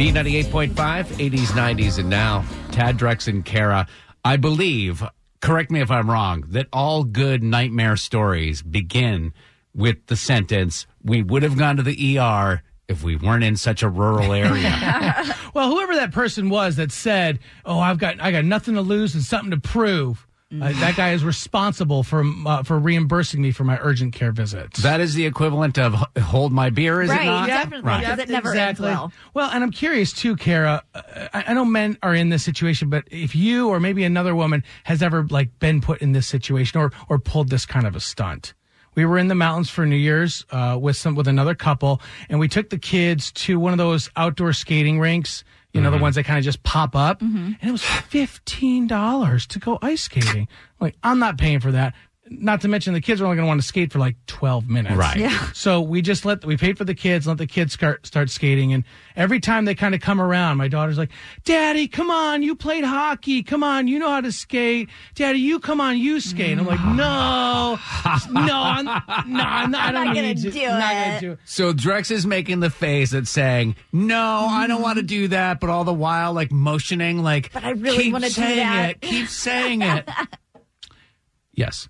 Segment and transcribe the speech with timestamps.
[0.00, 2.42] B98.5, 80s, 90s, and now.
[2.72, 3.86] Tad Drex and Kara.
[4.24, 5.04] I believe,
[5.42, 9.34] correct me if I'm wrong, that all good nightmare stories begin
[9.74, 13.82] with the sentence, we would have gone to the ER if we weren't in such
[13.82, 15.36] a rural area.
[15.52, 19.16] Well, whoever that person was that said, "Oh, I've got I got nothing to lose
[19.16, 23.64] and something to prove," uh, that guy is responsible for uh, for reimbursing me for
[23.64, 24.82] my urgent care visits.
[24.82, 27.46] that is the equivalent of hold my beer, is Right, it not?
[27.46, 28.00] definitely, Right.
[28.00, 29.12] because it never ends well.
[29.34, 30.82] Well, and I'm curious too, Kara.
[30.94, 34.34] uh, I, I know men are in this situation, but if you or maybe another
[34.34, 37.94] woman has ever like been put in this situation or or pulled this kind of
[37.94, 38.54] a stunt.
[38.96, 42.40] We were in the mountains for New Year's uh, with some with another couple, and
[42.40, 45.44] we took the kids to one of those outdoor skating rinks.
[45.72, 46.02] You know, the mm-hmm.
[46.02, 47.52] ones that kind of just pop up, mm-hmm.
[47.60, 50.48] and it was fifteen dollars to go ice skating.
[50.80, 51.94] Like, I'm not paying for that.
[52.32, 54.68] Not to mention the kids are only going to want to skate for like twelve
[54.68, 54.94] minutes.
[54.94, 55.16] Right.
[55.16, 55.50] Yeah.
[55.52, 58.72] So we just let we paid for the kids, let the kids start start skating,
[58.72, 58.84] and
[59.16, 61.10] every time they kind of come around, my daughter's like,
[61.44, 63.42] "Daddy, come on, you played hockey.
[63.42, 64.90] Come on, you know how to skate.
[65.16, 66.94] Daddy, you come on, you skate." I'm like, "No,
[68.30, 68.92] no, I'm, no,
[69.44, 72.12] I'm not, I I'm don't gonna do I'm not gonna it." do it." So Drex
[72.12, 75.82] is making the face that's saying, "No, I don't want to do that," but all
[75.82, 79.26] the while like motioning, like, But I really keep wanna do saying that." it, keep
[79.26, 80.08] saying it.
[81.54, 81.88] Yes.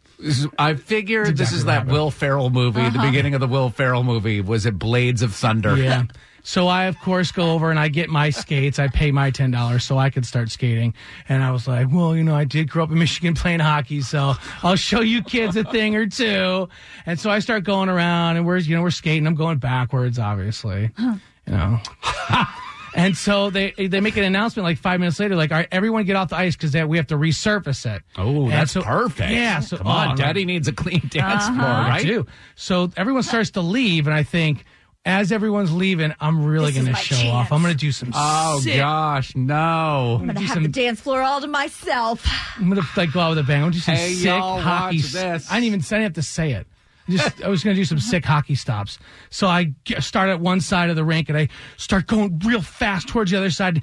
[0.58, 1.92] I figure this is that happened.
[1.92, 2.80] Will Ferrell movie.
[2.80, 3.06] The uh-huh.
[3.06, 5.77] beginning of the Will Ferrell movie was it Blades of Thunder?
[5.77, 6.05] Yeah.
[6.42, 8.78] So I, of course, go over and I get my skates.
[8.78, 10.94] I pay my ten dollars so I could start skating.
[11.28, 14.00] And I was like, well, you know, I did grow up in Michigan playing hockey,
[14.00, 16.68] so I'll show you kids a thing or two.
[17.05, 19.27] And so I start going around, and we're, you know, we're skating.
[19.27, 20.90] I'm going backwards, obviously.
[20.98, 21.79] You know.
[22.95, 26.05] and so they they make an announcement like five minutes later, like, all right, everyone
[26.05, 28.02] get off the ice because we have to resurface it.
[28.17, 29.30] Oh, And that's so- perfect.
[29.33, 29.61] Yeah.
[29.61, 31.55] So come on, oh, Daddy like, needs a clean dance uh-huh.
[31.55, 32.06] floor, I right?
[32.06, 32.27] do.
[32.55, 34.64] So everyone starts to leave, and I think
[35.05, 37.28] as everyone's leaving, I'm really going to show chance.
[37.33, 37.52] off.
[37.52, 38.11] I'm going to do some.
[38.14, 40.18] Oh sick, gosh, no!
[40.20, 42.27] I'm gonna have some- the dance floor all to myself.
[42.58, 43.57] I'm going to like go out with a bang.
[43.57, 44.98] I'm going to do some Hey, sick y'all, hockey.
[44.98, 45.51] watch this.
[45.51, 45.80] I didn't even.
[45.80, 46.67] I didn't have to say it.
[47.10, 48.98] Just I was going to do some sick hockey stops.
[49.30, 53.08] So I start at one side of the rink and I start going real fast
[53.08, 53.82] towards the other side.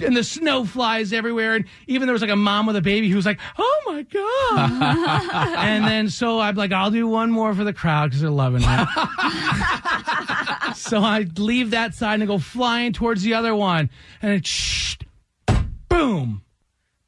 [0.00, 1.56] And the snow flies everywhere.
[1.56, 4.02] And even there was like a mom with a baby who was like, "Oh my
[4.02, 8.30] god!" and then so I'm like, "I'll do one more for the crowd because they're
[8.30, 8.88] loving it."
[10.76, 13.90] so I leave that side and go flying towards the other one,
[14.22, 14.96] and it shh,
[15.88, 16.42] boom.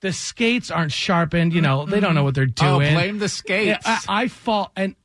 [0.00, 1.52] The skates aren't sharpened.
[1.52, 2.70] You know, they don't know what they're doing.
[2.70, 2.94] Oh, doing.
[2.94, 3.87] blame the skates.
[3.87, 4.97] I, I fall and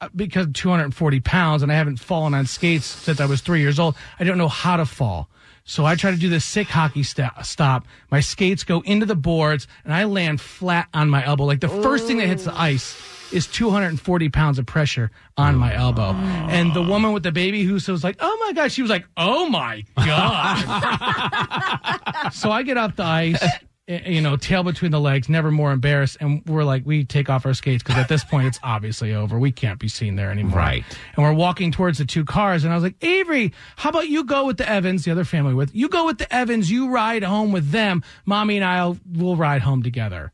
[0.00, 3.78] uh, because 240 pounds and I haven't fallen on skates since I was three years
[3.78, 3.96] old.
[4.20, 5.30] I don't know how to fall.
[5.64, 7.86] So I try to do this sick hockey sta stop.
[8.10, 11.44] My skates go into the boards and I land flat on my elbow.
[11.44, 12.94] Like the first thing that hits the ice
[13.32, 16.12] is 240 pounds of pressure on my elbow.
[16.12, 19.06] And the woman with the baby who was like, oh my God, she was like,
[19.16, 20.58] oh my God.
[22.32, 23.42] so I get off the ice,
[23.88, 26.16] Eh, you know, tail between the legs, never more embarrassed.
[26.20, 29.38] And we're like, we take off our skates because at this point it's obviously over.
[29.38, 30.58] We can't be seen there anymore.
[30.58, 30.84] Right.
[31.14, 32.64] And we're walking towards the two cars.
[32.64, 35.54] And I was like, Avery, how about you go with the Evans, the other family
[35.54, 38.02] with you go with the Evans, you ride home with them.
[38.24, 40.32] Mommy and I'll we'll ride home together.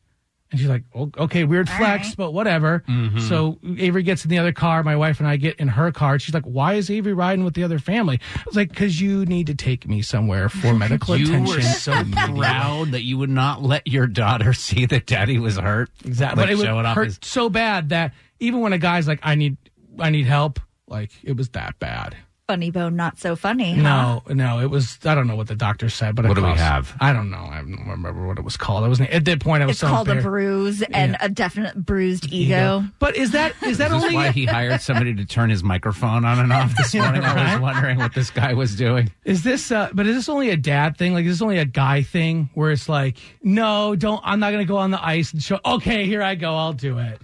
[0.52, 2.16] And she's like, okay, weird flex, right.
[2.16, 2.84] but whatever.
[2.86, 3.20] Mm-hmm.
[3.20, 4.82] So Avery gets in the other car.
[4.82, 6.18] My wife and I get in her car.
[6.18, 8.20] She's like, why is Avery riding with the other family?
[8.36, 11.56] I was like, because you need to take me somewhere for medical you attention.
[11.56, 15.90] were so proud that you would not let your daughter see that Daddy was hurt.
[16.04, 16.42] Exactly.
[16.42, 19.20] Like but it showing would hurt his- so bad that even when a guy's like,
[19.22, 19.56] I need,
[19.98, 22.14] I need help, like it was that bad.
[22.52, 23.72] Funny bone, not so funny.
[23.72, 24.98] No, no, it was.
[25.06, 26.94] I don't know what the doctor said, but it What do we caused- have?
[27.00, 27.38] I don't know.
[27.50, 28.84] I don't remember what it was called.
[28.84, 29.62] I was at that point.
[29.62, 30.26] I was It's so called a embarrassed.
[30.28, 32.84] bruise and a definite bruised ego.
[32.98, 34.14] But is that is that Is this only?
[34.16, 37.24] why he hired somebody to turn his microphone on and off this morning?
[37.24, 39.10] I was wondering what this guy was doing.
[39.24, 39.72] Is this?
[39.72, 41.14] Uh, but is this only a dad thing?
[41.14, 44.20] Like, is this only a guy thing where it's like, no, don't.
[44.24, 45.58] I'm not going to go on the ice and show.
[45.64, 46.54] Okay, here I go.
[46.54, 47.18] I'll do it.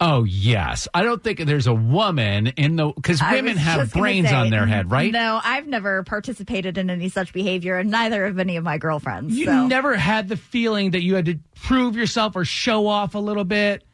[0.00, 4.34] Oh yes, I don't think there's a woman in the because women have brains say,
[4.34, 5.12] on their head, right?
[5.12, 9.36] No, I've never participated in any such behavior, and neither have any of my girlfriends.
[9.36, 9.66] You so.
[9.66, 13.44] never had the feeling that you had to prove yourself or show off a little
[13.44, 13.84] bit.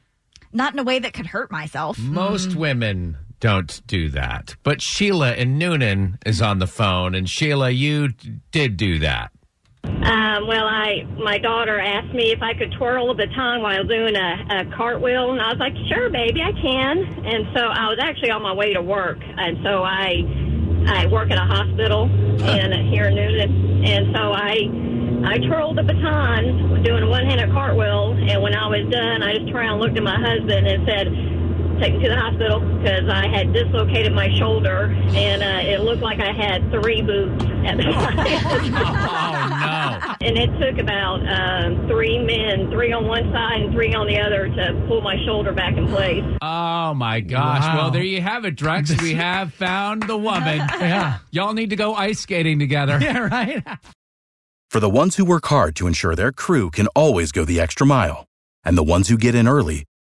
[0.52, 1.98] Not in a way that could hurt myself.
[1.98, 2.58] Most hmm.
[2.58, 4.56] women don't do that.
[4.62, 8.08] But Sheila and Newnan is on the phone, and Sheila, you
[8.50, 9.32] did do that.
[10.02, 14.16] Um, well, I my daughter asked me if I could twirl the tongue while doing
[14.16, 17.98] a, a cartwheel, and I was like, "Sure, baby, I can." And so I was
[18.00, 20.24] actually on my way to work, and so I
[20.88, 25.82] I work at a hospital in here in Newnan, and so I I twirled the
[25.82, 29.80] baton doing a one-handed cartwheel, and when I was done, I just turned around, and
[29.82, 31.06] looked at my husband, and said
[31.80, 36.02] take me to the hospital because I had dislocated my shoulder and uh, it looked
[36.02, 38.20] like I had three boots at the time.
[39.22, 40.26] Oh, no.
[40.26, 44.18] and it took about um, three men, three on one side and three on the
[44.18, 46.24] other, to pull my shoulder back in place.
[46.42, 47.62] Oh, my gosh.
[47.62, 47.76] Wow.
[47.76, 49.00] Well, there you have it, Drex.
[49.02, 50.58] We have found the woman.
[50.58, 51.18] Yeah.
[51.30, 52.98] Y'all need to go ice skating together.
[53.00, 53.64] Yeah, right.
[54.68, 57.86] For the ones who work hard to ensure their crew can always go the extra
[57.86, 58.26] mile,
[58.64, 59.84] and the ones who get in early